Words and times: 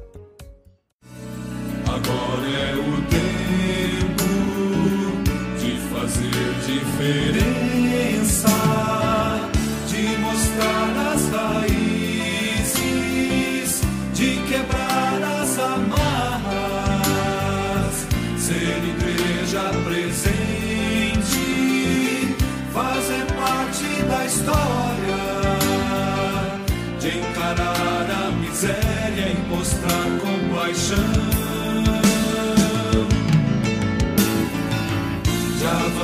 Agora 1.88 2.48
é 2.48 2.76
o 2.76 3.02
tempo 3.10 4.26
de 5.58 5.76
fazer 5.90 6.30
diferença, 6.68 7.55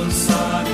de 0.08 0.71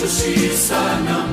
justiça 0.00 0.74
não 1.04 1.29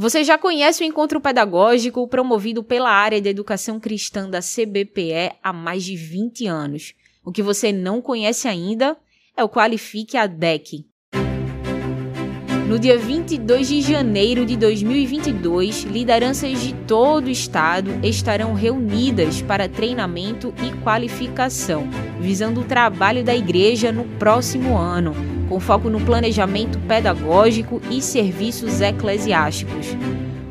Você 0.00 0.24
já 0.24 0.38
conhece 0.38 0.82
o 0.82 0.86
encontro 0.86 1.20
pedagógico 1.20 2.08
promovido 2.08 2.64
pela 2.64 2.90
área 2.90 3.20
de 3.20 3.28
educação 3.28 3.78
cristã 3.78 4.26
da 4.30 4.40
CBPE 4.40 5.32
há 5.42 5.52
mais 5.52 5.84
de 5.84 5.94
20 5.94 6.46
anos. 6.46 6.94
O 7.22 7.30
que 7.30 7.42
você 7.42 7.70
não 7.70 8.00
conhece 8.00 8.48
ainda 8.48 8.96
é 9.36 9.44
o 9.44 9.48
Qualifique 9.50 10.16
a 10.16 10.26
DEC. 10.26 10.86
No 12.66 12.78
dia 12.78 12.96
22 12.96 13.68
de 13.68 13.82
janeiro 13.82 14.46
de 14.46 14.56
2022, 14.56 15.82
lideranças 15.82 16.62
de 16.62 16.72
todo 16.86 17.26
o 17.26 17.30
estado 17.30 17.90
estarão 18.02 18.54
reunidas 18.54 19.42
para 19.42 19.68
treinamento 19.68 20.54
e 20.64 20.82
qualificação, 20.82 21.86
visando 22.18 22.62
o 22.62 22.64
trabalho 22.64 23.22
da 23.22 23.36
igreja 23.36 23.92
no 23.92 24.04
próximo 24.18 24.78
ano, 24.78 25.12
com 25.50 25.58
foco 25.58 25.90
no 25.90 26.00
planejamento 26.00 26.78
pedagógico 26.78 27.82
e 27.90 28.00
serviços 28.00 28.80
eclesiásticos. 28.80 29.88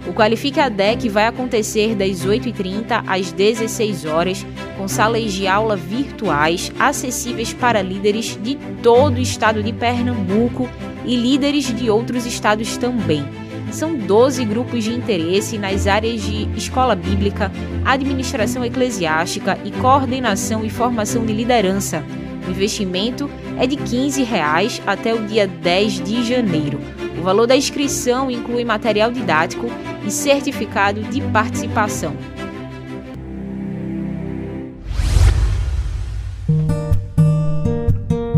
O 0.05 0.11
Qualifique 0.11 0.59
ADEC 0.59 1.07
vai 1.07 1.25
acontecer 1.25 1.95
das 1.95 2.25
8h30 2.25 3.03
às 3.07 3.31
16 3.31 4.03
horas, 4.03 4.45
com 4.77 4.89
salas 4.89 5.31
de 5.31 5.47
aula 5.47 5.77
virtuais 5.77 6.71
acessíveis 6.77 7.53
para 7.53 7.81
líderes 7.81 8.37
de 8.43 8.55
todo 8.83 9.17
o 9.17 9.21
estado 9.21 9.63
de 9.63 9.71
Pernambuco 9.71 10.67
e 11.05 11.15
líderes 11.15 11.73
de 11.73 11.89
outros 11.89 12.25
estados 12.25 12.75
também. 12.75 13.23
São 13.71 13.95
12 13.95 14.43
grupos 14.45 14.83
de 14.83 14.93
interesse 14.93 15.57
nas 15.57 15.87
áreas 15.87 16.21
de 16.23 16.49
escola 16.57 16.95
bíblica, 16.95 17.51
administração 17.85 18.65
eclesiástica 18.65 19.57
e 19.63 19.71
coordenação 19.71 20.65
e 20.65 20.69
formação 20.69 21.25
de 21.25 21.31
liderança. 21.31 22.03
Investimento 22.49 23.29
é 23.59 23.67
de 23.67 23.75
15 23.75 24.23
reais 24.23 24.81
até 24.87 25.13
o 25.13 25.27
dia 25.27 25.45
10 25.45 26.01
de 26.01 26.23
janeiro. 26.23 26.79
O 27.19 27.21
valor 27.21 27.45
da 27.45 27.57
inscrição 27.57 28.31
inclui 28.31 28.63
material 28.63 29.11
didático 29.11 29.67
e 30.05 30.09
certificado 30.09 31.01
de 31.03 31.21
participação. 31.21 32.15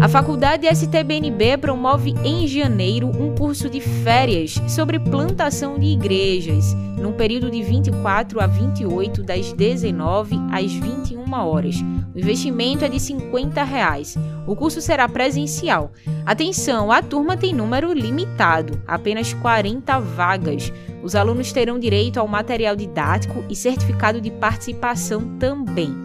A 0.01 0.09
Faculdade 0.09 0.65
STBNB 0.65 1.59
promove 1.59 2.15
em 2.23 2.47
janeiro 2.47 3.07
um 3.07 3.35
curso 3.35 3.69
de 3.69 3.79
férias 3.79 4.59
sobre 4.67 4.99
plantação 4.99 5.77
de 5.77 5.85
igrejas, 5.85 6.73
num 6.97 7.13
período 7.13 7.51
de 7.51 7.61
24 7.61 8.41
a 8.41 8.47
28, 8.47 9.21
das 9.21 9.53
19 9.53 10.35
às 10.51 10.73
21 10.73 11.31
horas. 11.33 11.75
O 12.13 12.19
investimento 12.19 12.83
é 12.83 12.89
de 12.89 12.99
50 12.99 13.63
reais. 13.63 14.17
O 14.45 14.55
curso 14.55 14.81
será 14.81 15.07
presencial. 15.07 15.91
Atenção, 16.25 16.91
a 16.91 17.01
turma 17.01 17.37
tem 17.37 17.53
número 17.53 17.93
limitado, 17.93 18.81
apenas 18.85 19.33
40 19.33 19.99
vagas. 19.99 20.73
Os 21.01 21.15
alunos 21.15 21.51
terão 21.51 21.79
direito 21.79 22.19
ao 22.19 22.27
material 22.27 22.75
didático 22.75 23.43
e 23.49 23.55
certificado 23.55 24.19
de 24.19 24.29
participação 24.29 25.37
também. 25.39 25.95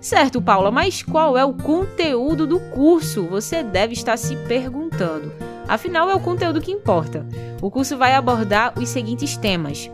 Certo, 0.00 0.40
Paula, 0.40 0.70
mas 0.70 1.02
qual 1.02 1.36
é 1.36 1.44
o 1.44 1.52
conteúdo 1.52 2.46
do 2.46 2.58
curso? 2.58 3.24
Você 3.24 3.62
deve 3.62 3.92
estar 3.92 4.16
se 4.16 4.34
perguntando. 4.34 5.30
Afinal, 5.68 6.08
é 6.08 6.14
o 6.14 6.20
conteúdo 6.20 6.60
que 6.60 6.72
importa. 6.72 7.26
O 7.60 7.70
curso 7.70 7.98
vai 7.98 8.14
abordar 8.14 8.72
os 8.78 8.88
seguintes 8.88 9.36
temas: 9.36 9.90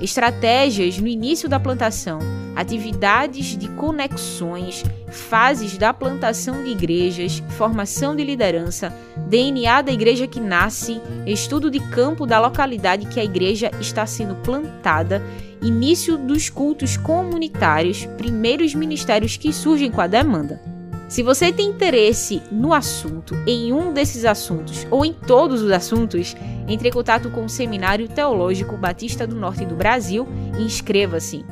estratégias 0.00 0.98
no 0.98 1.06
início 1.06 1.48
da 1.48 1.60
plantação, 1.60 2.18
atividades 2.56 3.56
de 3.56 3.68
conexões, 3.68 4.84
fases 5.08 5.76
da 5.76 5.92
plantação 5.92 6.64
de 6.64 6.70
igrejas, 6.70 7.42
formação 7.56 8.14
de 8.14 8.24
liderança, 8.24 8.94
DNA 9.28 9.82
da 9.82 9.92
igreja 9.92 10.26
que 10.26 10.40
nasce, 10.40 11.00
estudo 11.26 11.70
de 11.70 11.80
campo 11.90 12.26
da 12.26 12.40
localidade 12.40 13.06
que 13.06 13.20
a 13.20 13.24
igreja 13.24 13.70
está 13.80 14.06
sendo 14.06 14.34
plantada, 14.36 15.22
início 15.62 16.16
dos 16.16 16.48
cultos 16.48 16.96
comunitários, 16.96 18.06
primeiros 18.16 18.74
ministérios 18.74 19.36
que 19.36 19.52
surgem 19.52 19.90
com 19.90 20.00
a 20.00 20.06
demanda. 20.06 20.69
Se 21.10 21.24
você 21.24 21.52
tem 21.52 21.66
interesse 21.66 22.40
no 22.52 22.72
assunto, 22.72 23.34
em 23.44 23.72
um 23.72 23.92
desses 23.92 24.24
assuntos 24.24 24.86
ou 24.92 25.04
em 25.04 25.12
todos 25.12 25.60
os 25.60 25.72
assuntos, 25.72 26.36
entre 26.68 26.88
em 26.88 26.92
contato 26.92 27.28
com 27.30 27.44
o 27.44 27.48
Seminário 27.48 28.08
Teológico 28.08 28.76
Batista 28.76 29.26
do 29.26 29.34
Norte 29.34 29.66
do 29.66 29.74
Brasil 29.74 30.28
e 30.56 30.62
inscreva-se. 30.62 31.44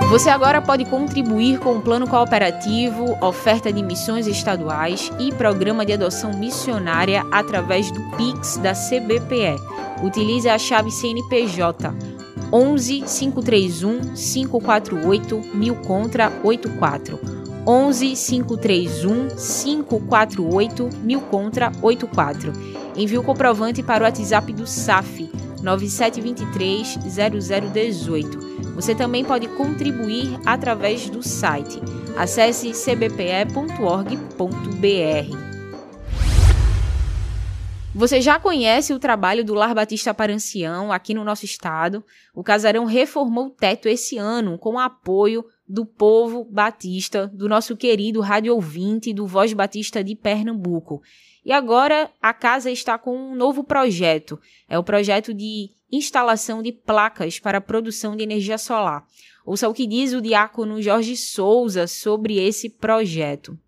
Você 0.10 0.28
agora 0.28 0.60
pode 0.60 0.86
contribuir 0.86 1.60
com 1.60 1.78
o 1.78 1.82
plano 1.82 2.08
cooperativo, 2.08 3.16
oferta 3.24 3.72
de 3.72 3.84
missões 3.84 4.26
estaduais 4.26 5.12
e 5.20 5.32
programa 5.32 5.86
de 5.86 5.94
adoção 5.94 6.34
missionária 6.34 7.24
através 7.32 7.92
do 7.92 8.02
Pix 8.18 8.58
da 8.58 8.74
CBPE. 8.74 9.62
Utilize 10.04 10.50
a 10.50 10.58
chave 10.58 10.90
CNPJ 10.90 11.94
11 12.52 13.02
531 13.02 14.00
548 14.16 15.42
1000 15.54 15.76
contra 15.76 16.32
84. 16.44 17.20
11 17.68 18.16
531 18.16 19.28
548 19.28 20.90
1000 21.04 21.22
contra 21.22 21.72
84. 21.84 22.54
Envie 22.96 23.20
o 23.20 23.24
comprovante 23.24 23.84
para 23.84 24.04
o 24.04 24.08
WhatsApp 24.08 24.52
do 24.54 24.66
SAF 24.66 25.30
9723 25.62 26.98
0018. 26.98 28.50
Você 28.76 28.96
também 28.96 29.26
pode 29.26 29.48
contribuir 29.50 30.40
através 30.46 31.10
do 31.10 31.22
site. 31.22 31.82
Acesse 32.18 32.72
cbpe.org.br. 32.72 33.50
Você 38.00 38.22
já 38.22 38.40
conhece 38.40 38.94
o 38.94 38.98
trabalho 38.98 39.44
do 39.44 39.54
Lar 39.54 39.76
Batista 39.76 40.14
para 40.14 40.32
Ancião 40.32 40.90
aqui 40.90 41.14
no 41.14 41.26
nosso 41.26 41.44
estado? 41.44 42.02
O 42.34 42.42
casarão 42.42 42.86
reformou 42.86 43.48
o 43.48 43.50
teto 43.50 43.90
esse 43.90 44.18
ano 44.18 44.58
com 44.58 44.76
o 44.76 44.80
apoio 44.80 45.44
do 45.68 45.86
povo 45.86 46.46
batista, 46.46 47.28
do 47.28 47.50
nosso 47.50 47.76
querido 47.76 48.22
rádio 48.22 48.56
ouvinte 48.56 49.14
do 49.14 49.28
Voz 49.28 49.52
Batista 49.52 50.02
de 50.02 50.16
Pernambuco. 50.16 51.02
E 51.44 51.52
agora 51.52 52.10
a 52.22 52.34
casa 52.34 52.72
está 52.72 52.98
com 52.98 53.14
um 53.14 53.36
novo 53.36 53.66
projeto. 53.66 54.40
É 54.70 54.80
o 54.80 54.84
projeto 54.84 55.34
de 55.34 55.70
instalação 55.92 56.64
de 56.64 56.72
placas 56.72 57.38
para 57.38 57.60
produção 57.60 58.16
de 58.16 58.24
energia 58.24 58.58
solar. 58.58 59.04
Ouça 59.46 59.68
o 59.68 59.74
que 59.74 59.86
diz 59.86 60.14
o 60.14 60.22
diácono 60.22 60.82
Jorge 60.82 61.18
Souza 61.18 61.86
sobre 61.86 62.38
esse 62.38 62.70
projeto. 62.70 63.60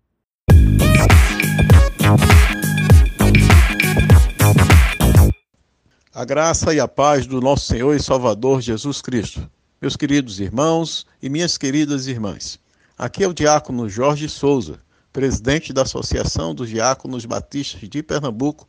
A 6.14 6.26
graça 6.26 6.74
e 6.74 6.78
a 6.78 6.86
paz 6.86 7.26
do 7.26 7.40
nosso 7.40 7.66
Senhor 7.66 7.94
e 7.96 8.02
Salvador 8.02 8.60
Jesus 8.60 9.00
Cristo. 9.00 9.50
Meus 9.80 9.96
queridos 9.96 10.40
irmãos 10.40 11.06
e 11.22 11.30
minhas 11.30 11.56
queridas 11.56 12.06
irmãs. 12.06 12.58
Aqui 12.98 13.24
é 13.24 13.28
o 13.28 13.32
diácono 13.32 13.88
Jorge 13.88 14.28
Souza 14.28 14.78
presidente 15.12 15.72
da 15.72 15.82
Associação 15.82 16.54
dos 16.54 16.68
Diáconos 16.68 17.24
Batistas 17.26 17.88
de 17.88 18.02
Pernambuco, 18.02 18.66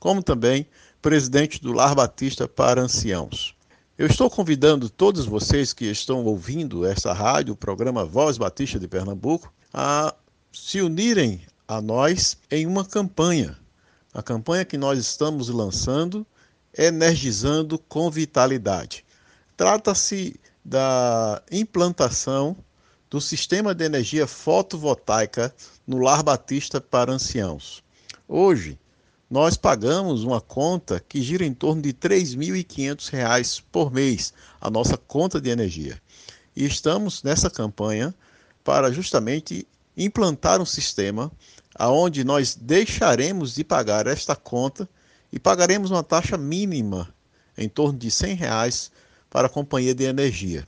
como 0.00 0.22
também 0.22 0.66
presidente 1.00 1.60
do 1.60 1.72
Lar 1.72 1.94
Batista 1.94 2.48
para 2.48 2.80
Anciãos. 2.80 3.54
Eu 3.98 4.06
estou 4.06 4.30
convidando 4.30 4.88
todos 4.88 5.26
vocês 5.26 5.72
que 5.72 5.84
estão 5.84 6.24
ouvindo 6.24 6.86
essa 6.86 7.12
rádio, 7.12 7.52
o 7.52 7.56
programa 7.56 8.04
Voz 8.04 8.38
Batista 8.38 8.78
de 8.78 8.88
Pernambuco, 8.88 9.52
a 9.72 10.14
se 10.52 10.80
unirem 10.80 11.42
a 11.68 11.80
nós 11.80 12.38
em 12.50 12.66
uma 12.66 12.84
campanha. 12.84 13.56
A 14.14 14.22
campanha 14.22 14.64
que 14.64 14.78
nós 14.78 14.98
estamos 14.98 15.48
lançando, 15.48 16.26
Energizando 16.76 17.78
com 17.78 18.10
Vitalidade. 18.10 19.04
Trata-se 19.56 20.40
da 20.64 21.42
implantação 21.50 22.56
do 23.10 23.20
sistema 23.20 23.74
de 23.74 23.84
energia 23.84 24.26
fotovoltaica 24.26 25.54
no 25.86 25.98
Lar 25.98 26.22
Batista 26.22 26.80
para 26.80 27.12
anciãos. 27.12 27.82
Hoje, 28.26 28.78
nós 29.30 29.56
pagamos 29.56 30.24
uma 30.24 30.40
conta 30.40 31.02
que 31.08 31.20
gira 31.20 31.44
em 31.44 31.52
torno 31.52 31.82
de 31.82 31.88
R$ 31.88 31.94
3.500 31.94 33.62
por 33.70 33.92
mês, 33.92 34.32
a 34.60 34.70
nossa 34.70 34.96
conta 34.96 35.40
de 35.40 35.50
energia. 35.50 36.00
E 36.54 36.64
estamos 36.64 37.22
nessa 37.22 37.50
campanha 37.50 38.14
para 38.62 38.92
justamente 38.92 39.66
implantar 39.96 40.60
um 40.60 40.66
sistema 40.66 41.30
aonde 41.74 42.24
nós 42.24 42.54
deixaremos 42.54 43.54
de 43.54 43.64
pagar 43.64 44.06
esta 44.06 44.36
conta 44.36 44.88
e 45.32 45.38
pagaremos 45.38 45.90
uma 45.90 46.02
taxa 46.02 46.36
mínima 46.36 47.12
em 47.56 47.68
torno 47.68 47.98
de 47.98 48.10
100 48.10 48.34
reais 48.34 48.92
para 49.30 49.46
a 49.46 49.50
companhia 49.50 49.94
de 49.94 50.04
energia. 50.04 50.66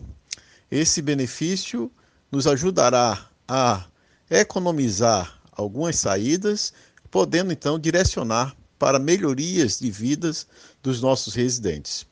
Esse 0.71 1.03
benefício 1.03 1.93
nos 2.33 2.47
ajudará 2.47 3.29
a 3.47 3.85
economizar 4.31 5.39
algumas 5.53 5.97
saídas, 5.97 6.73
podendo 7.11 7.53
então 7.53 7.79
direcionar 7.79 8.57
para 8.79 8.99
melhorias 8.99 9.79
de 9.79 9.91
vidas 9.91 10.47
dos 10.83 11.01
nossos 11.01 11.35
residentes. 11.35 12.07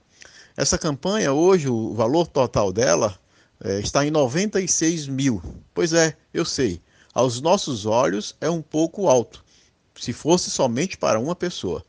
Essa 0.57 0.79
campanha, 0.79 1.33
hoje, 1.33 1.69
o 1.69 1.95
valor 1.95 2.27
total 2.27 2.73
dela 2.73 3.19
é, 3.65 3.81
está 3.81 4.07
em 4.07 4.11
96 4.11 5.09
mil. 5.09 5.43
Pois 5.75 5.93
é, 5.93 6.17
eu 6.33 6.45
sei, 6.45 6.81
aos 7.15 7.41
nossos 7.41 7.87
olhos 7.87 8.37
é 8.41 8.51
um 8.51 8.63
pouco 8.63 9.09
alto, 9.09 9.45
se 9.99 10.13
fosse 10.13 10.51
somente 10.51 10.97
para 10.97 11.19
uma 11.19 11.35
pessoa. 11.35 11.85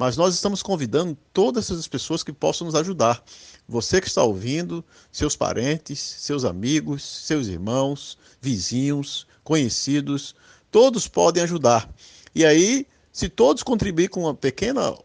Mas 0.00 0.16
nós 0.16 0.32
estamos 0.32 0.62
convidando 0.62 1.14
todas 1.30 1.70
essas 1.70 1.86
pessoas 1.86 2.22
que 2.22 2.32
possam 2.32 2.64
nos 2.64 2.74
ajudar. 2.74 3.22
Você 3.68 4.00
que 4.00 4.08
está 4.08 4.22
ouvindo, 4.22 4.82
seus 5.12 5.36
parentes, 5.36 6.00
seus 6.00 6.42
amigos, 6.42 7.04
seus 7.04 7.48
irmãos, 7.48 8.16
vizinhos, 8.40 9.26
conhecidos, 9.44 10.34
todos 10.70 11.06
podem 11.06 11.42
ajudar. 11.42 11.86
E 12.34 12.46
aí, 12.46 12.86
se 13.12 13.28
todos 13.28 13.62
contribuir 13.62 14.08
com 14.08 14.20
uma 14.20 14.32
pequena 14.34 14.90
uh, 14.90 15.00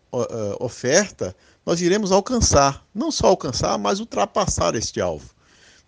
oferta, 0.62 1.36
nós 1.66 1.82
iremos 1.82 2.14
alcançar, 2.14 2.82
não 2.96 3.12
só 3.12 3.28
alcançar, 3.28 3.78
mas 3.78 4.00
ultrapassar 4.00 4.76
este 4.76 5.02
alvo. 5.02 5.30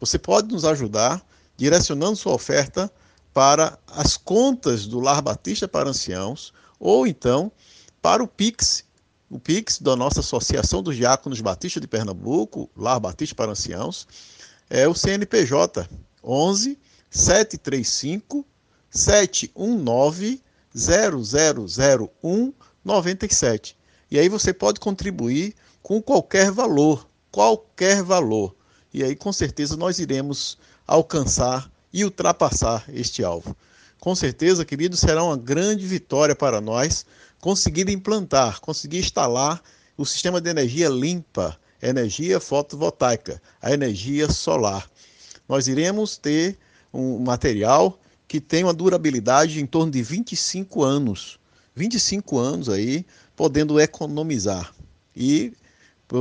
Você 0.02 0.20
pode 0.20 0.54
nos 0.54 0.66
ajudar 0.66 1.26
direcionando 1.56 2.18
sua 2.18 2.34
oferta 2.34 2.92
para 3.34 3.80
as 3.88 4.18
contas 4.18 4.86
do 4.86 5.00
Lar 5.00 5.22
Batista 5.22 5.66
para 5.66 5.92
Anciãos 5.92 6.52
ou 6.78 7.08
então 7.08 7.50
para 8.02 8.22
o 8.22 8.28
Pix 8.28 8.86
o 9.30 9.40
Pix 9.40 9.80
da 9.80 9.96
nossa 9.96 10.22
Associação 10.22 10.82
dos 10.82 10.96
Diáconos 10.96 11.42
Batista 11.42 11.80
de 11.80 11.88
Pernambuco, 11.88 12.70
Lar 12.76 13.00
Batista 13.00 13.36
para 13.36 13.52
Anciãos, 13.52 14.08
é 14.70 14.88
o 14.88 14.94
CNPJ 14.94 15.88
11 16.24 16.80
735 17.10 18.46
719 18.90 20.42
0001 20.76 22.54
97. 22.84 23.78
E 24.10 24.18
aí 24.18 24.30
você 24.30 24.54
pode 24.54 24.80
contribuir 24.80 25.54
com 25.84 26.02
qualquer 26.02 26.52
valor, 26.52 27.08
qualquer 27.32 28.02
valor. 28.04 28.56
E 28.94 29.04
aí 29.04 29.16
com 29.16 29.34
certeza 29.34 29.76
nós 29.76 30.00
iremos 30.00 30.58
alcançar 30.86 31.70
e 31.92 32.06
ultrapassar 32.06 32.86
este 32.90 33.24
alvo. 33.24 33.56
Com 34.00 34.16
certeza, 34.16 34.64
querido, 34.64 34.96
será 34.96 35.24
uma 35.24 35.36
grande 35.36 35.86
vitória 35.86 36.36
para 36.36 36.62
nós 36.62 37.06
conseguido 37.40 37.92
implantar, 37.92 38.60
conseguir 38.60 39.00
instalar 39.00 39.62
o 39.98 40.06
sistema 40.06 40.40
de 40.40 40.50
energia 40.50 40.90
limpa, 40.90 41.58
energia 41.82 42.40
fotovoltaica, 42.40 43.42
a 43.62 43.72
energia 43.72 44.30
solar. 44.30 44.90
Nós 45.48 45.68
iremos 45.68 46.18
ter 46.18 46.58
um 46.94 47.20
material 47.20 48.00
que 48.28 48.42
tem 48.42 48.64
uma 48.64 48.74
durabilidade 48.74 49.62
em 49.62 49.66
torno 49.66 49.92
de 49.92 50.02
25 50.04 50.84
anos. 50.84 51.40
25 51.76 52.38
anos 52.38 52.70
aí, 52.70 53.06
podendo 53.36 53.80
economizar 53.80 54.74
e 55.16 55.54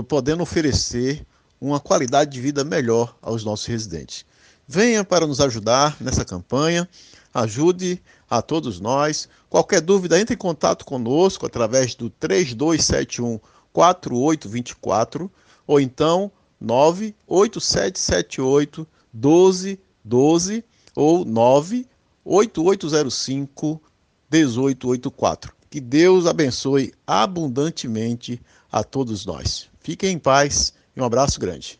podendo 0.08 0.42
oferecer 0.42 1.26
uma 1.60 1.80
qualidade 1.80 2.30
de 2.30 2.40
vida 2.40 2.62
melhor 2.62 3.16
aos 3.22 3.44
nossos 3.44 3.66
residentes. 3.66 4.24
Venha 4.68 5.04
para 5.04 5.26
nos 5.26 5.40
ajudar 5.40 5.96
nessa 6.00 6.24
campanha, 6.24 6.88
ajude 7.32 8.02
a 8.28 8.42
todos 8.42 8.80
nós. 8.80 9.28
Qualquer 9.48 9.80
dúvida, 9.80 10.20
entre 10.20 10.34
em 10.34 10.38
contato 10.38 10.84
conosco 10.84 11.46
através 11.46 11.94
do 11.94 12.10
3271 12.10 13.38
4824 13.72 15.30
ou 15.66 15.80
então 15.80 16.30
98778 16.60 18.86
1212 19.12 20.64
ou 20.94 21.24
98805 21.24 23.82
1884. 24.30 25.52
Que 25.68 25.80
Deus 25.80 26.26
abençoe 26.26 26.94
abundantemente 27.06 28.40
a 28.70 28.82
todos 28.82 29.26
nós. 29.26 29.68
Fiquem 29.80 30.12
em 30.12 30.18
paz 30.18 30.72
e 30.96 31.00
um 31.00 31.04
abraço 31.04 31.38
grande. 31.38 31.78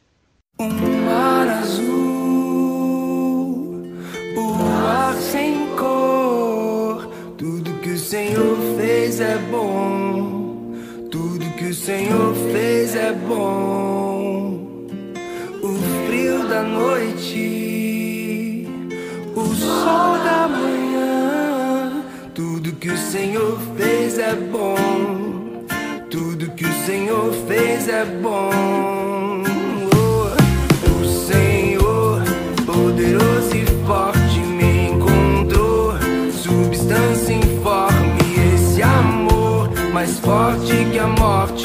Um 0.59 0.71
mar 1.05 1.49
azul, 1.49 1.85
o 4.37 4.55
ar 4.87 5.17
sem 5.17 5.66
Senhor 8.17 8.57
fez 8.79 9.21
é 9.21 9.37
bom. 9.51 10.73
Tudo 11.11 11.45
que 11.59 11.67
o 11.67 11.75
Senhor 11.75 12.35
fez 12.51 12.97
é 12.97 13.13
bom. 13.13 14.87
O 15.63 15.75
frio 16.07 16.49
da 16.49 16.63
noite, 16.63 18.67
o 19.35 19.45
sol 19.55 20.17
da 20.25 20.49
manhã. 20.49 22.07
Tudo 22.35 22.73
que 22.77 22.89
o 22.89 22.97
Senhor 22.97 23.59
fez 23.77 24.19
é 24.19 24.35
bom. 24.35 25.67
Tudo 26.09 26.53
que 26.53 26.65
o 26.65 26.73
Senhor 26.87 27.35
fez 27.47 27.87
é 27.87 28.07
bom. 28.07 28.96
morte 41.09 41.56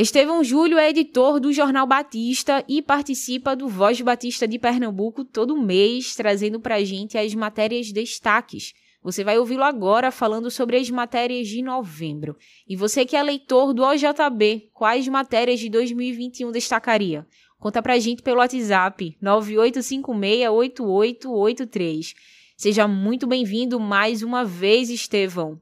Estevão 0.00 0.42
Júlio 0.42 0.78
é 0.78 0.88
editor 0.88 1.38
do 1.38 1.52
Jornal 1.52 1.86
Batista 1.86 2.64
e 2.66 2.80
participa 2.80 3.54
do 3.54 3.68
Voz 3.68 4.00
Batista 4.00 4.48
de 4.48 4.58
Pernambuco 4.58 5.26
todo 5.26 5.60
mês, 5.60 6.14
trazendo 6.14 6.58
pra 6.58 6.82
gente 6.82 7.18
as 7.18 7.34
matérias 7.34 7.92
destaques. 7.92 8.72
Você 9.02 9.22
vai 9.22 9.38
ouvi-lo 9.38 9.62
agora 9.62 10.10
falando 10.10 10.50
sobre 10.50 10.78
as 10.78 10.88
matérias 10.88 11.48
de 11.48 11.60
novembro. 11.60 12.34
E 12.66 12.76
você 12.76 13.04
que 13.04 13.14
é 13.14 13.22
leitor 13.22 13.74
do 13.74 13.82
OJB, 13.82 14.70
quais 14.72 15.06
matérias 15.06 15.60
de 15.60 15.68
2021 15.68 16.50
destacaria? 16.50 17.26
Conta 17.58 17.82
pra 17.82 17.98
gente 17.98 18.22
pelo 18.22 18.38
WhatsApp 18.38 19.18
98568883. 19.22 22.14
Seja 22.56 22.88
muito 22.88 23.26
bem-vindo 23.26 23.78
mais 23.78 24.22
uma 24.22 24.46
vez, 24.46 24.88
Estevão. 24.88 25.60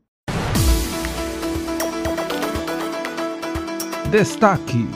Destaque: 4.10 4.88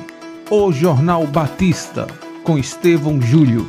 O 0.51 0.73
Jornal 0.73 1.27
Batista, 1.27 2.07
com 2.43 2.57
Estevão 2.57 3.21
Júlio. 3.21 3.69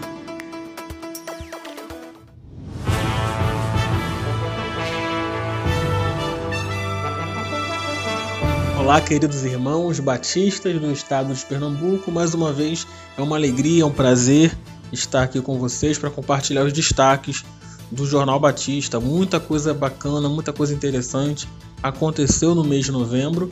Olá, 8.80 9.02
queridos 9.02 9.44
irmãos 9.44 10.00
batistas 10.00 10.80
do 10.80 10.90
estado 10.94 11.34
de 11.34 11.46
Pernambuco. 11.46 12.10
Mais 12.10 12.34
uma 12.34 12.54
vez 12.54 12.88
é 13.18 13.22
uma 13.22 13.36
alegria, 13.36 13.84
é 13.84 13.86
um 13.86 13.92
prazer 13.92 14.58
estar 14.94 15.24
aqui 15.24 15.42
com 15.42 15.60
vocês 15.60 15.98
para 15.98 16.10
compartilhar 16.10 16.64
os 16.64 16.72
destaques 16.72 17.44
do 17.92 18.06
Jornal 18.06 18.40
Batista. 18.40 18.98
Muita 18.98 19.42
coisa 19.42 19.74
bacana, 19.74 20.30
muita 20.30 20.54
coisa 20.54 20.74
interessante 20.74 21.50
aconteceu 21.82 22.56
no 22.56 22.64
mês 22.64 22.86
de 22.86 22.94
novembro 22.94 23.52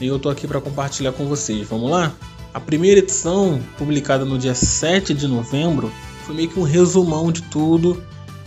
e 0.00 0.06
eu 0.06 0.18
tô 0.18 0.28
aqui 0.28 0.46
para 0.46 0.60
compartilhar 0.60 1.12
com 1.12 1.26
vocês. 1.26 1.66
Vamos 1.68 1.90
lá? 1.90 2.12
A 2.52 2.60
primeira 2.60 3.00
edição, 3.00 3.60
publicada 3.76 4.24
no 4.24 4.38
dia 4.38 4.54
7 4.54 5.12
de 5.12 5.26
novembro, 5.26 5.92
foi 6.24 6.34
meio 6.34 6.48
que 6.48 6.58
um 6.58 6.62
resumão 6.62 7.30
de 7.30 7.42
tudo 7.42 8.02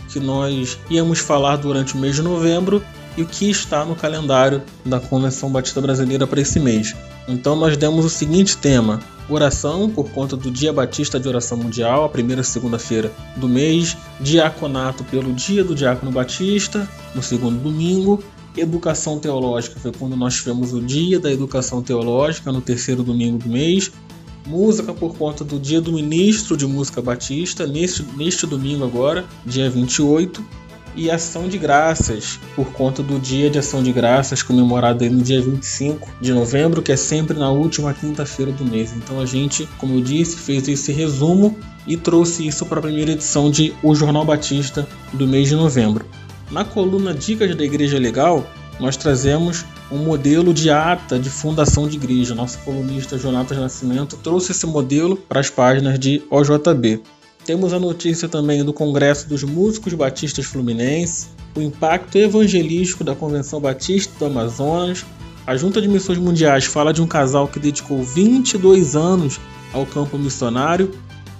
que 0.08 0.18
nós 0.18 0.78
íamos 0.90 1.20
falar 1.20 1.56
durante 1.56 1.94
o 1.94 1.98
mês 1.98 2.16
de 2.16 2.22
novembro 2.22 2.82
e 3.16 3.22
o 3.22 3.26
que 3.26 3.48
está 3.48 3.84
no 3.84 3.94
calendário 3.94 4.62
da 4.84 5.00
Convenção 5.00 5.50
Batista 5.50 5.80
Brasileira 5.80 6.26
para 6.26 6.40
esse 6.40 6.58
mês. 6.58 6.94
Então 7.28 7.54
nós 7.54 7.76
demos 7.76 8.04
o 8.04 8.10
seguinte 8.10 8.56
tema: 8.56 9.00
oração 9.28 9.88
por 9.88 10.10
conta 10.10 10.36
do 10.36 10.50
Dia 10.50 10.72
Batista 10.72 11.18
de 11.18 11.28
Oração 11.28 11.58
Mundial, 11.58 12.04
a 12.04 12.08
primeira 12.08 12.42
segunda-feira 12.42 13.12
do 13.36 13.48
mês, 13.48 13.96
diaconato 14.20 15.04
pelo 15.04 15.32
Dia 15.32 15.62
do 15.62 15.74
Diácono 15.74 16.10
Batista, 16.10 16.88
no 17.14 17.22
segundo 17.22 17.60
domingo, 17.60 18.22
Educação 18.56 19.18
Teológica 19.18 19.78
foi 19.78 19.92
quando 19.92 20.16
nós 20.16 20.34
tivemos 20.34 20.72
o 20.72 20.80
Dia 20.80 21.20
da 21.20 21.30
Educação 21.30 21.82
Teológica, 21.82 22.50
no 22.50 22.60
terceiro 22.60 23.02
domingo 23.02 23.38
do 23.38 23.48
mês. 23.48 23.92
Música 24.46 24.92
por 24.92 25.16
conta 25.16 25.44
do 25.44 25.58
Dia 25.58 25.80
do 25.80 25.92
Ministro 25.92 26.56
de 26.56 26.66
Música 26.66 27.00
Batista, 27.00 27.66
neste, 27.66 28.02
neste 28.16 28.46
domingo 28.46 28.84
agora, 28.84 29.24
dia 29.46 29.70
28. 29.70 30.44
E 30.96 31.08
Ação 31.08 31.48
de 31.48 31.56
Graças, 31.56 32.40
por 32.56 32.72
conta 32.72 33.00
do 33.00 33.20
Dia 33.20 33.48
de 33.48 33.60
Ação 33.60 33.80
de 33.80 33.92
Graças, 33.92 34.42
comemorado 34.42 35.08
no 35.08 35.22
dia 35.22 35.40
25 35.40 36.08
de 36.20 36.32
novembro, 36.32 36.82
que 36.82 36.90
é 36.90 36.96
sempre 36.96 37.38
na 37.38 37.48
última 37.48 37.94
quinta-feira 37.94 38.50
do 38.50 38.64
mês. 38.64 38.92
Então 38.96 39.20
a 39.20 39.24
gente, 39.24 39.68
como 39.78 39.94
eu 39.94 40.00
disse, 40.00 40.36
fez 40.36 40.66
esse 40.66 40.90
resumo 40.90 41.56
e 41.86 41.96
trouxe 41.96 42.44
isso 42.44 42.66
para 42.66 42.80
a 42.80 42.82
primeira 42.82 43.12
edição 43.12 43.52
de 43.52 43.72
O 43.84 43.94
Jornal 43.94 44.24
Batista 44.24 44.86
do 45.12 45.28
mês 45.28 45.48
de 45.48 45.54
novembro. 45.54 46.04
Na 46.50 46.64
coluna 46.64 47.14
Dicas 47.14 47.54
da 47.54 47.64
Igreja 47.64 47.96
Legal, 47.96 48.44
nós 48.80 48.96
trazemos 48.96 49.64
um 49.90 49.98
modelo 49.98 50.52
de 50.52 50.68
ata 50.68 51.16
de 51.16 51.30
fundação 51.30 51.86
de 51.86 51.96
igreja. 51.96 52.34
Nosso 52.34 52.58
colunista 52.60 53.16
Jonatas 53.16 53.56
Nascimento 53.56 54.16
trouxe 54.16 54.50
esse 54.50 54.66
modelo 54.66 55.16
para 55.16 55.38
as 55.38 55.48
páginas 55.48 55.96
de 55.96 56.20
OJB. 56.28 57.02
Temos 57.44 57.72
a 57.72 57.78
notícia 57.78 58.28
também 58.28 58.64
do 58.64 58.72
Congresso 58.72 59.28
dos 59.28 59.44
Músicos 59.44 59.94
Batistas 59.94 60.44
Fluminense, 60.44 61.28
o 61.54 61.60
impacto 61.60 62.18
evangelístico 62.18 63.04
da 63.04 63.14
Convenção 63.14 63.60
Batista 63.60 64.12
do 64.18 64.24
Amazonas. 64.26 65.06
A 65.46 65.56
Junta 65.56 65.80
de 65.80 65.88
Missões 65.88 66.18
Mundiais 66.18 66.64
fala 66.64 66.92
de 66.92 67.00
um 67.00 67.06
casal 67.06 67.46
que 67.46 67.60
dedicou 67.60 68.02
22 68.02 68.96
anos 68.96 69.38
ao 69.72 69.86
campo 69.86 70.18
missionário. 70.18 70.90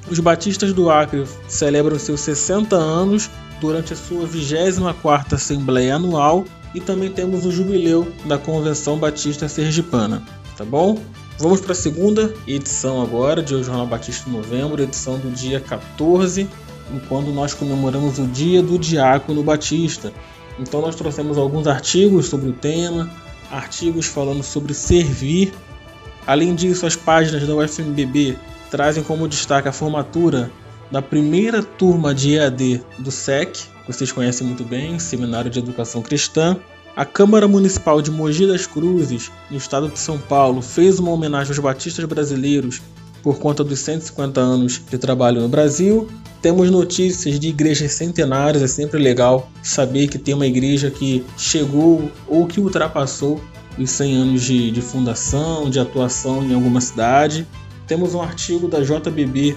Os 0.09 0.21
batistas 0.21 0.73
do 0.73 0.89
Acre 0.89 1.25
celebram 1.49 1.99
seus 1.99 2.21
60 2.21 2.77
anos 2.77 3.29
durante 3.61 3.93
a 3.93 3.97
sua 3.97 4.27
24ª 4.27 5.35
Assembleia 5.35 5.97
Anual 5.97 6.45
e 6.75 6.81
também 6.81 7.11
temos 7.11 7.45
o 7.45 7.53
jubileu 7.53 8.11
da 8.25 8.39
Convenção 8.39 8.99
Batista 8.99 9.49
Sergipana, 9.49 10.23
tá 10.57 10.65
bom? 10.65 10.99
Vamos 11.39 11.61
para 11.61 11.73
a 11.73 11.75
segunda 11.75 12.35
edição 12.47 13.01
agora 13.01 13.43
de 13.43 13.55
O 13.55 13.65
Jornal 13.65 13.87
Batista 13.87 14.29
em 14.29 14.33
Novembro, 14.33 14.83
edição 14.83 15.19
do 15.19 15.31
dia 15.31 15.59
14, 15.59 16.47
quando 17.09 17.33
nós 17.33 17.55
comemoramos 17.55 18.19
o 18.19 18.27
Dia 18.27 18.63
do 18.63 18.79
Diácono 18.79 19.43
Batista. 19.43 20.13
Então 20.59 20.81
nós 20.83 20.95
trouxemos 20.95 21.39
alguns 21.39 21.67
artigos 21.67 22.27
sobre 22.27 22.51
o 22.51 22.53
tema, 22.53 23.11
artigos 23.51 24.07
falando 24.07 24.43
sobre 24.43 24.75
servir. 24.75 25.53
Além 26.27 26.55
disso, 26.55 26.85
as 26.85 26.95
páginas 26.95 27.47
da 27.47 27.55
UFMBB 27.55 28.37
trazem 28.71 29.03
como 29.03 29.27
destaque 29.27 29.69
a 29.69 29.73
formatura 29.73 30.51
da 30.91 31.01
primeira 31.01 31.63
turma 31.63 32.15
de 32.15 32.35
EAD 32.35 32.83
do 32.99 33.11
SEC, 33.11 33.53
que 33.53 33.93
vocês 33.93 34.11
conhecem 34.11 34.47
muito 34.47 34.65
bem, 34.65 34.99
Seminário 34.99 35.51
de 35.51 35.59
Educação 35.59 36.03
Cristã. 36.03 36.57
A 36.97 37.05
Câmara 37.05 37.47
Municipal 37.47 38.03
de 38.03 38.11
Mogi 38.11 38.47
das 38.47 38.67
Cruzes, 38.67 39.31
no 39.51 39.57
estado 39.57 39.89
de 39.89 39.99
São 39.99 40.19
Paulo, 40.19 40.61
fez 40.61 40.99
uma 40.99 41.13
homenagem 41.13 41.51
aos 41.51 41.59
batistas 41.59 42.05
brasileiros 42.05 42.83
por 43.23 43.39
conta 43.39 43.63
dos 43.63 43.79
150 43.81 44.41
anos 44.41 44.81
de 44.91 44.99
trabalho 44.99 45.41
no 45.41 45.49
Brasil. 45.49 46.09
Temos 46.43 46.71
notícias 46.71 47.39
de 47.39 47.49
igrejas 47.49 47.93
centenárias, 47.93 48.63
é 48.63 48.67
sempre 48.67 48.99
legal 48.99 49.51
saber 49.63 50.09
que 50.09 50.19
tem 50.19 50.35
uma 50.35 50.47
igreja 50.47 50.91
que 50.91 51.25
chegou 51.37 52.11
ou 52.27 52.47
que 52.47 52.59
ultrapassou 52.59 53.41
os 53.79 53.91
100 53.91 54.17
anos 54.17 54.43
de, 54.43 54.71
de 54.71 54.81
fundação, 54.81 55.71
de 55.71 55.79
atuação 55.79 56.43
em 56.43 56.55
alguma 56.55 56.81
cidade. 56.81 57.47
Temos 57.87 58.15
um 58.15 58.23
artigo 58.23 58.69
da 58.69 58.81
JBB 58.81 59.57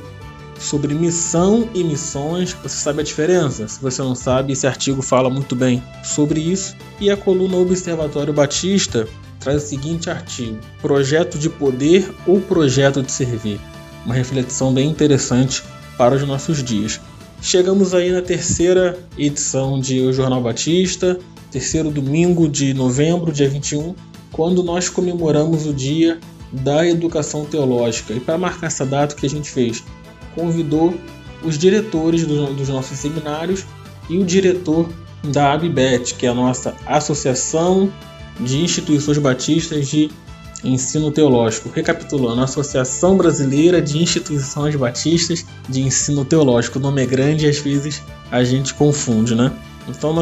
sobre 0.64 0.94
missão 0.94 1.70
e 1.74 1.84
missões. 1.84 2.54
Você 2.64 2.78
sabe 2.78 3.02
a 3.02 3.04
diferença? 3.04 3.68
Se 3.68 3.82
você 3.82 4.02
não 4.02 4.16
sabe, 4.16 4.54
esse 4.54 4.66
artigo 4.66 5.02
fala 5.02 5.30
muito 5.30 5.56
bem 5.56 5.84
sobre 6.04 6.40
isso. 6.40 6.76
E 7.00 7.10
a 7.12 7.18
coluna 7.18 7.58
Observatório 7.58 8.34
Batista 8.34 9.08
traz 9.40 9.64
o 9.64 9.68
seguinte 9.68 10.10
artigo: 10.10 10.58
Projeto 10.82 11.38
de 11.38 11.50
poder 11.50 12.12
ou 12.26 12.40
projeto 12.40 13.04
de 13.04 13.12
servir? 13.12 13.60
Uma 14.06 14.16
reflexão 14.16 14.74
bem 14.74 14.90
interessante 14.90 15.64
para 15.98 16.16
os 16.16 16.24
nossos 16.24 16.64
dias. 16.64 17.00
Chegamos 17.42 17.94
aí 17.94 18.10
na 18.10 18.22
terceira 18.22 18.98
edição 19.18 19.80
de 19.80 20.00
O 20.00 20.14
Jornal 20.14 20.42
Batista, 20.42 21.20
terceiro 21.52 21.92
domingo 21.92 22.48
de 22.48 22.74
novembro, 22.74 23.34
dia 23.34 23.50
21, 23.50 23.94
quando 24.32 24.64
nós 24.64 24.88
comemoramos 24.88 25.66
o 25.66 25.74
dia 25.74 26.20
da 26.54 26.88
educação 26.88 27.46
teológica. 27.46 28.14
E 28.14 28.20
para 28.20 28.38
marcar 28.38 28.68
essa 28.68 28.86
data, 28.86 29.14
o 29.14 29.18
que 29.18 29.26
a 29.26 29.30
gente 29.30 29.50
fez? 29.50 29.84
Convidou 30.36 30.94
os 31.44 31.58
diretores 31.58 32.26
dos 32.26 32.70
nossos 32.70 32.98
seminários 32.98 33.66
e 34.10 34.18
o 34.18 34.24
diretor 34.24 34.90
da 35.24 35.54
ABBET, 35.54 36.16
que 36.16 36.26
é 36.26 36.30
a 36.30 36.34
nossa 36.34 36.76
Associação 36.86 37.92
de 38.40 38.58
Instituições 38.58 39.18
Batistas 39.18 39.88
de 39.88 40.10
Ensino 40.64 41.12
Teológico. 41.12 41.70
Recapitulando, 41.74 42.42
a 42.42 42.46
Associação 42.46 43.18
Brasileira 43.18 43.82
de 43.82 44.02
Instituições 44.02 44.76
Batistas 44.76 45.46
de 45.68 45.82
Ensino 45.82 46.24
Teológico. 46.24 46.80
O 46.80 46.82
nome 46.82 47.04
é 47.04 47.06
grande 47.06 47.46
e 47.46 47.50
às 47.50 47.60
vezes 47.60 48.02
a 48.32 48.44
gente 48.44 48.74
confunde, 48.74 49.36
né? 49.36 49.52
Então 49.88 50.14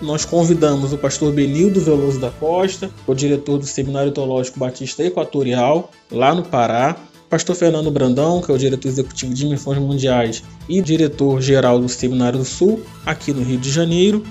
nós 0.00 0.24
convidamos 0.24 0.92
o 0.92 0.98
pastor 0.98 1.32
Benildo 1.32 1.80
Veloso 1.80 2.20
da 2.20 2.30
Costa, 2.30 2.88
o 3.04 3.14
diretor 3.14 3.58
do 3.58 3.66
Seminário 3.66 4.12
Teológico 4.12 4.60
Batista 4.60 5.02
Equatorial, 5.02 5.90
lá 6.08 6.32
no 6.32 6.44
Pará, 6.44 6.96
Pastor 7.28 7.54
Fernando 7.54 7.90
Brandão, 7.90 8.40
que 8.40 8.50
é 8.50 8.54
o 8.54 8.58
diretor 8.58 8.88
executivo 8.88 9.34
de 9.34 9.44
Missões 9.44 9.78
Mundiais 9.78 10.42
e 10.66 10.80
diretor-geral 10.80 11.78
do 11.78 11.86
Seminário 11.86 12.38
do 12.38 12.44
Sul, 12.44 12.82
aqui 13.04 13.34
no 13.34 13.42
Rio 13.42 13.58
de 13.58 13.70
Janeiro, 13.70 14.24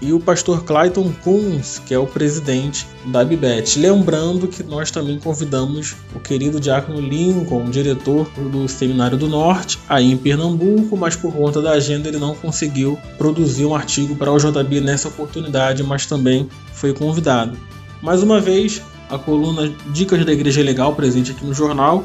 e 0.00 0.12
o 0.12 0.20
pastor 0.20 0.62
Clayton 0.62 1.12
Kunz, 1.24 1.80
que 1.84 1.92
é 1.92 1.98
o 1.98 2.06
presidente 2.06 2.86
da 3.06 3.24
Bibet. 3.24 3.76
Lembrando 3.78 4.46
que 4.46 4.62
nós 4.62 4.92
também 4.92 5.18
convidamos 5.18 5.96
o 6.14 6.20
querido 6.20 6.60
Diácono 6.60 7.00
Lincoln, 7.00 7.70
diretor 7.70 8.30
do 8.36 8.68
Seminário 8.68 9.18
do 9.18 9.26
Norte, 9.26 9.76
aí 9.88 10.12
em 10.12 10.16
Pernambuco, 10.16 10.96
mas 10.96 11.16
por 11.16 11.32
conta 11.32 11.60
da 11.60 11.72
agenda 11.72 12.08
ele 12.08 12.18
não 12.18 12.36
conseguiu 12.36 12.96
produzir 13.18 13.64
um 13.64 13.74
artigo 13.74 14.14
para 14.14 14.30
o 14.30 14.38
JB 14.38 14.80
nessa 14.80 15.08
oportunidade, 15.08 15.82
mas 15.82 16.06
também 16.06 16.48
foi 16.72 16.92
convidado. 16.92 17.58
Mais 18.00 18.22
uma 18.22 18.40
vez, 18.40 18.80
a 19.10 19.18
coluna 19.18 19.74
Dicas 19.92 20.24
da 20.24 20.32
Igreja 20.32 20.62
Legal 20.62 20.94
presente 20.94 21.32
aqui 21.32 21.44
no 21.44 21.54
jornal 21.54 22.04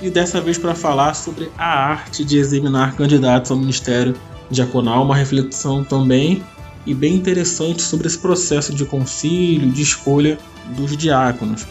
e 0.00 0.10
dessa 0.10 0.40
vez 0.40 0.58
para 0.58 0.74
falar 0.74 1.14
sobre 1.14 1.50
a 1.56 1.66
arte 1.66 2.24
de 2.24 2.38
examinar 2.38 2.94
candidatos 2.96 3.50
ao 3.50 3.56
ministério 3.56 4.14
diaconal, 4.50 5.04
uma 5.04 5.16
reflexão 5.16 5.82
também 5.82 6.42
e 6.84 6.94
bem 6.94 7.14
interessante 7.14 7.82
sobre 7.82 8.06
esse 8.06 8.18
processo 8.18 8.74
de 8.74 8.84
concílio, 8.84 9.70
de 9.70 9.82
escolha 9.82 10.38
dos 10.76 10.96
diáconos. 10.96 11.66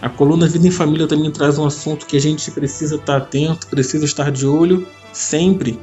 A 0.00 0.08
coluna 0.08 0.46
Vida 0.46 0.66
em 0.66 0.70
Família 0.70 1.06
também 1.06 1.30
traz 1.30 1.58
um 1.58 1.66
assunto 1.66 2.06
que 2.06 2.16
a 2.16 2.20
gente 2.20 2.50
precisa 2.50 2.96
estar 2.96 3.16
atento, 3.16 3.66
precisa 3.66 4.04
estar 4.04 4.30
de 4.30 4.46
olho 4.46 4.86
sempre, 5.12 5.78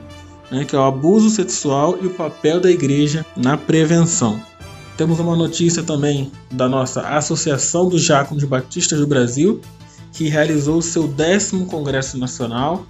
né, 0.50 0.66
que 0.66 0.76
é 0.76 0.80
o 0.80 0.84
abuso 0.84 1.30
sexual 1.30 1.98
e 2.02 2.08
o 2.08 2.12
papel 2.12 2.60
da 2.60 2.70
igreja 2.70 3.26
na 3.36 3.58
prevenção. 3.58 4.42
Temos 4.98 5.20
uma 5.20 5.36
notícia 5.36 5.82
também 5.82 6.32
da 6.52 6.68
nossa 6.68 7.02
Associação 7.02 7.90
dos 7.90 8.04
Diáconos 8.04 8.44
Batistas 8.44 9.00
do 9.00 9.08
Brasil, 9.08 9.62
que 10.12 10.28
realizou 10.28 10.78
o 10.78 10.82
seu 10.82 11.08
décimo 11.08 11.66
Congresso 11.66 12.18
Nacional. 12.18 12.86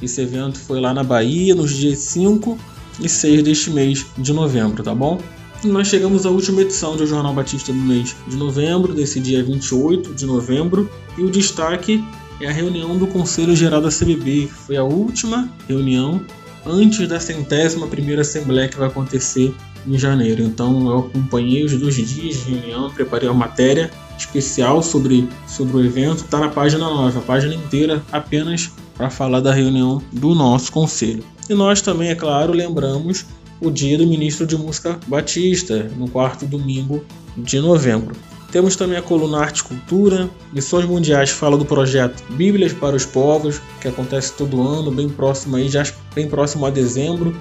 Esse 0.00 0.20
evento 0.20 0.58
foi 0.58 0.80
lá 0.80 0.92
na 0.92 1.02
Bahia, 1.02 1.54
nos 1.54 1.72
dias 1.74 1.98
5 1.98 2.58
e 3.00 3.08
6 3.08 3.42
deste 3.42 3.70
mês 3.70 4.06
de 4.16 4.32
novembro, 4.32 4.82
tá 4.82 4.94
bom? 4.94 5.20
E 5.64 5.68
nós 5.68 5.88
chegamos 5.88 6.26
à 6.26 6.30
última 6.30 6.60
edição 6.60 6.96
do 6.96 7.06
Jornal 7.06 7.34
Batista 7.34 7.72
do 7.72 7.78
mês 7.78 8.14
de 8.28 8.36
novembro, 8.36 8.92
desse 8.92 9.18
dia 9.20 9.42
28 9.42 10.14
de 10.14 10.26
novembro, 10.26 10.90
e 11.16 11.22
o 11.22 11.30
destaque 11.30 12.04
é 12.40 12.48
a 12.48 12.52
reunião 12.52 12.98
do 12.98 13.06
Conselho 13.06 13.56
Geral 13.56 13.80
da 13.80 13.88
CBB, 13.88 14.46
que 14.46 14.52
foi 14.52 14.76
a 14.76 14.84
última 14.84 15.48
reunião 15.66 16.20
antes 16.66 17.08
da 17.08 17.18
centésima 17.18 17.86
primeira 17.86 18.22
assembleia 18.22 18.68
que 18.68 18.76
vai 18.76 18.88
acontecer 18.88 19.54
em 19.86 19.98
janeiro. 19.98 20.42
Então 20.42 20.90
eu 20.90 20.98
acompanhei 20.98 21.64
os 21.64 21.72
dois 21.72 21.94
dias 21.94 22.44
de 22.44 22.52
reunião, 22.52 22.90
preparei 22.90 23.28
uma 23.28 23.38
matéria 23.38 23.90
especial 24.18 24.82
sobre, 24.82 25.28
sobre 25.46 25.76
o 25.76 25.84
evento, 25.84 26.24
está 26.24 26.38
na 26.38 26.48
página 26.48 26.88
9, 26.88 27.18
a 27.18 27.22
página 27.22 27.54
inteira 27.54 28.02
apenas 28.10 28.70
para 28.96 29.10
falar 29.10 29.40
da 29.40 29.52
reunião 29.52 30.02
do 30.12 30.34
nosso 30.34 30.72
conselho. 30.72 31.22
E 31.48 31.54
nós 31.54 31.80
também, 31.80 32.08
é 32.08 32.14
claro, 32.14 32.52
lembramos 32.52 33.26
o 33.60 33.70
dia 33.70 33.96
do 33.98 34.06
ministro 34.06 34.46
de 34.46 34.56
Música 34.56 34.98
Batista, 35.06 35.90
no 35.96 36.08
quarto 36.08 36.46
domingo 36.46 37.04
de 37.36 37.60
novembro. 37.60 38.16
Temos 38.50 38.76
também 38.76 38.96
a 38.96 39.02
coluna 39.02 39.38
Arte 39.38 39.58
e 39.58 39.64
Cultura. 39.64 40.30
Missões 40.52 40.86
Mundiais 40.86 41.30
fala 41.30 41.56
do 41.56 41.64
projeto 41.64 42.22
Bíblias 42.30 42.72
para 42.72 42.96
os 42.96 43.04
Povos, 43.04 43.60
que 43.80 43.88
acontece 43.88 44.32
todo 44.32 44.66
ano, 44.66 44.90
bem 44.90 45.08
próximo 45.08 45.56
aí, 45.56 45.68
já 45.68 45.84
bem 46.14 46.28
próximo 46.28 46.64
a 46.64 46.70
dezembro, 46.70 47.36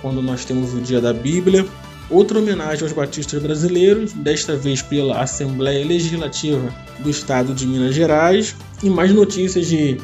quando 0.00 0.22
nós 0.22 0.44
temos 0.44 0.72
o 0.72 0.80
Dia 0.80 1.00
da 1.00 1.12
Bíblia. 1.12 1.66
Outra 2.10 2.38
homenagem 2.38 2.82
aos 2.82 2.92
batistas 2.92 3.42
brasileiros, 3.42 4.12
desta 4.12 4.56
vez 4.56 4.82
pela 4.82 5.22
Assembleia 5.22 5.84
Legislativa 5.84 6.72
do 6.98 7.08
Estado 7.08 7.54
de 7.54 7.66
Minas 7.66 7.94
Gerais, 7.94 8.54
e 8.82 8.90
mais 8.90 9.12
notícias 9.12 9.66
de, 9.66 9.98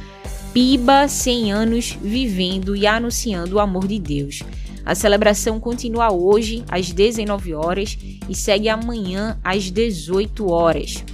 Piba 0.54 1.06
100 1.06 1.52
anos 1.52 1.98
vivendo 2.00 2.74
e 2.74 2.86
anunciando 2.86 3.56
o 3.56 3.60
amor 3.60 3.86
de 3.86 3.98
Deus. 3.98 4.42
A 4.86 4.94
celebração 4.94 5.60
continua 5.60 6.10
hoje 6.10 6.64
às 6.66 6.90
19 6.90 7.52
horas 7.52 7.98
e 8.26 8.34
segue 8.34 8.70
amanhã 8.70 9.38
às 9.44 9.70
18 9.70 10.50
horas. 10.50 11.04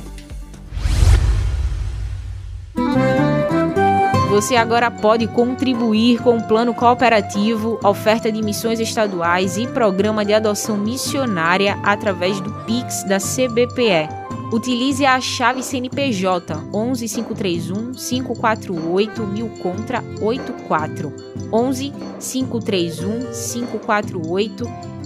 Você 4.30 4.56
agora 4.56 4.89
pode 4.91 5.25
contribuir 5.27 6.21
com 6.21 6.38
o 6.38 6.43
plano 6.43 6.73
cooperativo, 6.73 7.80
oferta 7.84 8.32
de 8.32 8.41
missões 8.43 8.80
estaduais 8.80 9.58
e 9.58 9.65
programa 9.65 10.23
de 10.23 10.32
adoção 10.34 10.77
missionária 10.77 11.80
através 11.82 12.39
do 12.39 12.51
Pix 12.65 13.03
da 13.03 13.17
CBPE. 13.17 14.26
Utilize 14.51 15.05
a 15.05 15.19
chave 15.19 15.62
CNPJ 15.62 16.55
11531 16.71 17.93
548 17.93 19.25
1000 19.25 19.49
contra 19.62 20.03
84 20.21 21.13
11 21.51 21.93
531 22.19 23.33
548 23.33 24.65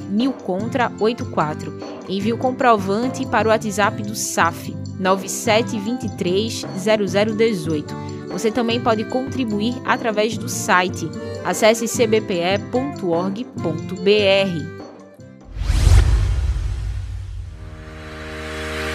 1000 0.09 0.33
contra 0.33 0.91
84. 0.99 1.73
Envie 2.07 2.33
o 2.33 2.37
comprovante 2.37 3.25
para 3.25 3.47
o 3.47 3.51
WhatsApp 3.51 4.03
do 4.03 4.15
SAF 4.15 4.75
9723 4.99 6.65
0018. 6.77 7.95
Você 8.27 8.51
também 8.51 8.79
pode 8.79 9.05
contribuir 9.05 9.73
através 9.85 10.37
do 10.37 10.47
site. 10.47 11.09
Acesse 11.43 11.87
cbpe.org.br. 11.87 14.80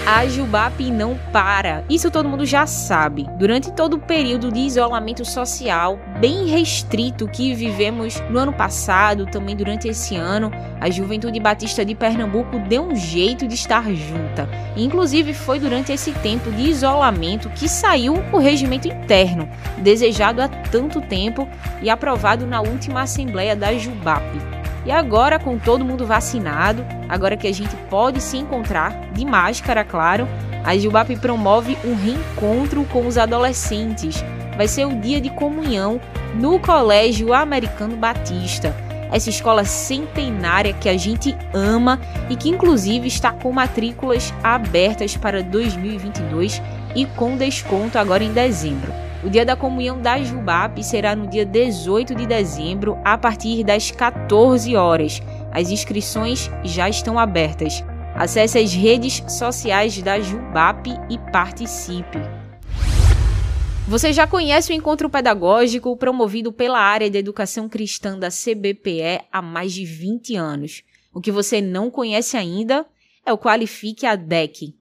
A 0.09 0.25
Jubap 0.29 0.81
não 0.89 1.19
para. 1.33 1.83
Isso 1.91 2.13
todo 2.13 2.29
mundo 2.29 2.47
já 2.47 2.65
sabe. 2.65 3.27
Durante 3.37 3.73
todo 3.73 3.95
o 3.95 3.99
período 3.99 4.53
de 4.53 4.61
isolamento 4.61 5.25
social 5.25 5.99
bem 6.21 6.47
restrito 6.47 7.27
que 7.27 7.53
vivemos 7.53 8.21
no 8.31 8.39
ano 8.39 8.53
passado, 8.53 9.27
também 9.27 9.57
durante 9.57 9.89
esse 9.89 10.15
ano, 10.15 10.53
a 10.81 10.89
Juventude 10.89 11.41
Batista 11.41 11.85
de 11.85 11.93
Pernambuco 11.97 12.57
deu 12.69 12.85
um 12.85 12.95
jeito 12.95 13.49
de 13.49 13.55
estar 13.55 13.93
junta. 13.93 14.49
Inclusive 14.77 15.35
foi 15.35 15.59
durante 15.59 15.91
esse 15.91 16.13
tempo 16.13 16.53
de 16.53 16.71
isolamento 16.71 17.51
que 17.51 17.69
saiu 17.69 18.15
o 18.33 18.39
regimento 18.39 18.87
interno, 18.87 19.49
desejado 19.79 20.41
há 20.41 20.47
tanto 20.47 21.01
tempo 21.01 21.49
e 21.83 21.91
aprovado 21.91 22.47
na 22.47 22.61
última 22.61 23.03
assembleia 23.03 23.57
da 23.57 23.75
Jubap. 23.75 24.56
E 24.87 24.93
agora, 24.93 25.37
com 25.37 25.59
todo 25.59 25.85
mundo 25.85 26.07
vacinado, 26.07 26.87
agora 27.09 27.37
que 27.37 27.49
a 27.49 27.53
gente 27.53 27.75
pode 27.91 28.21
se 28.21 28.37
encontrar, 28.37 29.11
de 29.13 29.27
máscara, 29.27 29.85
claro, 29.85 30.29
a 30.63 30.77
Gilbap 30.77 31.17
promove 31.17 31.77
um 31.85 31.97
reencontro 31.97 32.85
com 32.85 33.05
os 33.05 33.19
adolescentes. 33.19 34.25
Vai 34.57 34.69
ser 34.69 34.87
o 34.87 34.95
dia 35.01 35.21
de 35.21 35.29
comunhão 35.29 36.01
no 36.37 36.61
Colégio 36.61 37.35
Americano 37.35 37.97
Batista. 37.97 38.73
Essa 39.11 39.29
escola 39.29 39.65
centenária 39.65 40.73
que 40.73 40.89
a 40.89 40.97
gente 40.97 41.37
ama 41.53 42.01
e 42.31 42.37
que 42.37 42.49
inclusive 42.49 43.09
está 43.09 43.33
com 43.33 43.53
matrículas 43.53 44.33
abertas 44.43 45.17
para 45.17 45.43
2022 45.43 46.63
e 46.95 47.07
com 47.07 47.37
desconto 47.37 47.99
agora 47.99 48.23
em 48.23 48.33
dezembro. 48.33 49.06
O 49.25 49.31
dia 49.31 49.45
da 49.45 49.57
comunhão 49.57 50.01
da 50.01 50.23
Jubap 50.23 50.83
será 50.85 51.17
no 51.17 51.27
dia 51.27 51.45
18 51.45 52.15
de 52.15 52.27
dezembro, 52.27 52.99
a 53.05 53.17
partir 53.17 53.65
das 53.65 53.91
14 53.91 54.77
horas. 54.77 55.21
As 55.51 55.71
inscrições 55.71 56.51
já 56.63 56.89
estão 56.89 57.19
abertas. 57.19 57.83
Acesse 58.15 58.59
as 58.59 58.73
redes 58.73 59.23
sociais 59.29 60.01
da 60.03 60.21
Jubap 60.21 60.89
e 61.11 61.19
participe. 61.33 62.19
Você 63.89 64.13
já 64.13 64.27
conhece 64.27 64.73
o 64.73 64.75
encontro 64.75 65.09
pedagógico 65.09 65.97
promovido 65.97 66.53
pela 66.53 66.79
área 66.79 67.09
de 67.09 67.19
educação 67.19 67.69
cristã 67.69 68.19
da 68.19 68.29
CBPE 68.29 69.21
há 69.33 69.41
mais 69.41 69.73
de 69.73 69.85
20 69.85 70.37
anos. 70.37 70.83
O 71.15 71.21
que 71.21 71.33
você 71.33 71.61
não 71.61 71.91
conhece 71.91 72.37
ainda 72.37 72.85
é 73.25 73.33
o 73.33 73.39
Qualifique 73.39 74.05
a 74.05 74.15
DEC. 74.15 74.75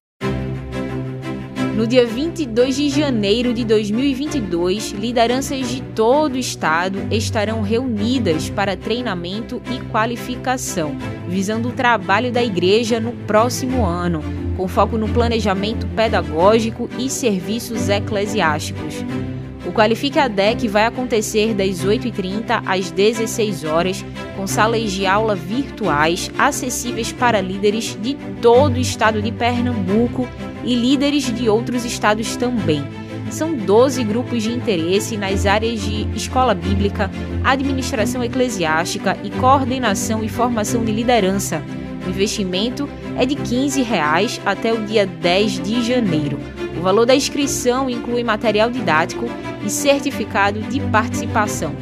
No 1.75 1.85
dia 1.85 2.05
22 2.05 2.73
de 2.73 2.89
janeiro 2.89 3.53
de 3.53 3.65
2022, 3.65 4.91
lideranças 4.91 5.67
de 5.67 5.81
todo 5.81 6.35
o 6.35 6.37
estado 6.37 6.99
estarão 7.11 7.61
reunidas 7.61 8.49
para 8.49 8.77
treinamento 8.77 9.61
e 9.69 9.81
qualificação, 9.91 10.95
visando 11.27 11.67
o 11.67 11.73
trabalho 11.73 12.31
da 12.31 12.41
igreja 12.41 13.01
no 13.01 13.11
próximo 13.27 13.85
ano, 13.85 14.23
com 14.55 14.69
foco 14.69 14.97
no 14.97 15.09
planejamento 15.09 15.85
pedagógico 15.87 16.89
e 16.97 17.09
serviços 17.09 17.89
eclesiásticos. 17.89 19.03
O 19.65 19.73
Qualifique 19.73 20.17
a 20.17 20.29
DEC 20.29 20.69
vai 20.69 20.85
acontecer 20.85 21.53
das 21.53 21.83
8h30 21.83 22.63
às 22.65 22.89
16 22.89 23.65
horas, 23.65 24.05
com 24.37 24.47
salas 24.47 24.93
de 24.93 25.05
aula 25.05 25.35
virtuais 25.35 26.31
acessíveis 26.37 27.11
para 27.11 27.41
líderes 27.41 27.97
de 28.01 28.15
todo 28.41 28.77
o 28.77 28.79
estado 28.79 29.21
de 29.21 29.31
Pernambuco 29.33 30.25
e 30.65 30.75
líderes 30.75 31.33
de 31.33 31.47
outros 31.47 31.85
estados 31.85 32.35
também. 32.35 32.83
São 33.29 33.53
12 33.53 34.03
grupos 34.03 34.43
de 34.43 34.51
interesse 34.51 35.17
nas 35.17 35.45
áreas 35.45 35.81
de 35.81 36.07
escola 36.15 36.53
bíblica, 36.53 37.09
administração 37.43 38.23
eclesiástica 38.23 39.17
e 39.23 39.29
coordenação 39.29 40.23
e 40.23 40.29
formação 40.29 40.83
de 40.83 40.91
liderança. 40.91 41.61
O 42.05 42.09
investimento 42.09 42.87
é 43.17 43.25
de 43.25 43.35
15 43.35 43.81
reais 43.81 44.39
até 44.45 44.71
o 44.71 44.85
dia 44.85 45.05
10 45.05 45.63
de 45.63 45.83
janeiro. 45.83 46.39
O 46.77 46.81
valor 46.81 47.05
da 47.05 47.15
inscrição 47.15 47.89
inclui 47.89 48.23
material 48.23 48.69
didático 48.69 49.25
e 49.65 49.69
certificado 49.69 50.59
de 50.61 50.79
participação. 50.79 51.75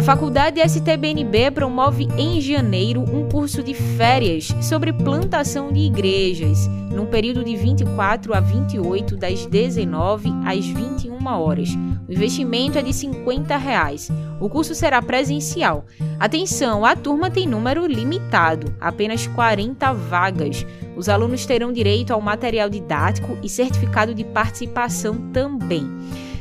A 0.00 0.02
Faculdade 0.02 0.62
STBNB 0.66 1.50
promove 1.50 2.08
em 2.16 2.40
janeiro 2.40 3.02
um 3.02 3.28
curso 3.28 3.62
de 3.62 3.74
férias 3.74 4.48
sobre 4.62 4.94
plantação 4.94 5.70
de 5.70 5.80
igrejas, 5.80 6.66
num 6.90 7.04
período 7.04 7.44
de 7.44 7.54
24 7.54 8.32
a 8.32 8.40
28, 8.40 9.14
das 9.18 9.44
19 9.44 10.30
às 10.46 10.64
21 10.64 11.26
horas. 11.26 11.68
O 12.08 12.12
investimento 12.12 12.78
é 12.78 12.82
de 12.82 12.94
50 12.94 13.54
reais. 13.58 14.10
O 14.40 14.48
curso 14.48 14.74
será 14.74 15.02
presencial. 15.02 15.84
Atenção, 16.18 16.86
a 16.86 16.96
turma 16.96 17.30
tem 17.30 17.46
número 17.46 17.86
limitado, 17.86 18.74
apenas 18.80 19.26
40 19.26 19.92
vagas. 19.92 20.64
Os 20.96 21.10
alunos 21.10 21.44
terão 21.44 21.70
direito 21.70 22.14
ao 22.14 22.22
material 22.22 22.70
didático 22.70 23.36
e 23.42 23.50
certificado 23.50 24.14
de 24.14 24.24
participação 24.24 25.30
também. 25.30 25.86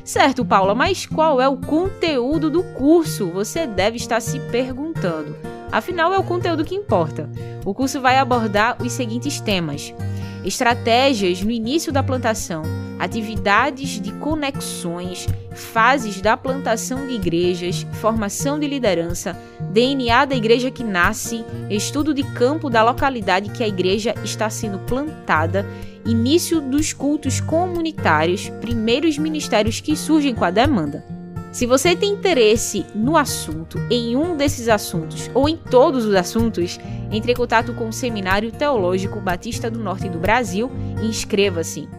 Certo, 0.03 0.43
Paula, 0.43 0.73
mas 0.73 1.05
qual 1.05 1.39
é 1.41 1.47
o 1.47 1.57
conteúdo 1.57 2.49
do 2.49 2.63
curso? 2.63 3.27
Você 3.27 3.67
deve 3.67 3.97
estar 3.97 4.19
se 4.21 4.39
perguntando. 4.39 5.35
Afinal, 5.71 6.13
é 6.13 6.17
o 6.17 6.23
conteúdo 6.23 6.65
que 6.65 6.75
importa. 6.75 7.29
O 7.65 7.73
curso 7.73 8.01
vai 8.01 8.17
abordar 8.17 8.81
os 8.81 8.91
seguintes 8.91 9.39
temas: 9.39 9.93
estratégias 10.43 11.41
no 11.43 11.51
início 11.51 11.91
da 11.91 12.01
plantação, 12.01 12.63
atividades 12.99 14.01
de 14.01 14.11
conexões, 14.13 15.27
fases 15.53 16.21
da 16.21 16.35
plantação 16.35 17.07
de 17.07 17.13
igrejas, 17.13 17.87
formação 17.93 18.59
de 18.59 18.67
liderança, 18.67 19.35
DNA 19.71 20.25
da 20.25 20.35
igreja 20.35 20.69
que 20.69 20.83
nasce, 20.83 21.45
estudo 21.69 22.13
de 22.13 22.23
campo 22.23 22.69
da 22.69 22.83
localidade 22.83 23.49
que 23.51 23.63
a 23.63 23.67
igreja 23.67 24.13
está 24.23 24.49
sendo 24.49 24.79
plantada, 24.79 25.65
início 26.05 26.59
dos 26.59 26.91
cultos 26.91 27.39
comunitários, 27.39 28.49
primeiros 28.61 29.17
ministérios 29.17 29.79
que 29.79 29.95
surgem 29.95 30.35
com 30.35 30.43
a 30.43 30.51
demanda. 30.51 31.03
Se 31.51 31.65
você 31.65 31.95
tem 31.95 32.13
interesse 32.13 32.85
no 32.93 33.17
assunto, 33.17 33.79
em 33.89 34.15
um 34.15 34.37
desses 34.37 34.67
assuntos 34.67 35.31
ou 35.33 35.49
em 35.49 35.57
todos 35.57 36.05
os 36.05 36.13
assuntos, 36.13 36.79
entre 37.11 37.31
em 37.31 37.35
contato 37.35 37.73
com 37.73 37.89
o 37.89 37.93
Seminário 37.93 38.51
Teológico 38.51 39.19
Batista 39.19 39.69
do 39.69 39.79
Norte 39.79 40.07
do 40.09 40.19
Brasil 40.19 40.69
e 41.01 41.07
inscreva-se. 41.07 41.89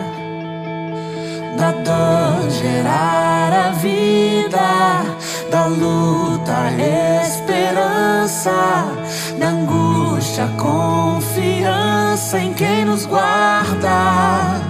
Da 1.58 1.72
dor 1.72 2.48
gerar 2.48 3.52
a 3.52 3.70
vida, 3.72 5.02
da 5.50 5.66
luta 5.66 6.52
a 6.52 7.26
esperança, 7.26 8.86
da 9.36 9.48
angústia 9.48 10.44
a 10.44 10.48
confiança 10.62 12.38
em 12.38 12.54
quem 12.54 12.84
nos 12.84 13.04
guarda. 13.04 14.69